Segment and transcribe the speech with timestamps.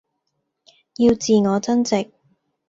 [0.97, 2.09] 要自我增值